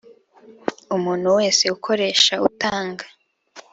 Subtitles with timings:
[0.95, 3.05] Umuntu wese ukoresha utanga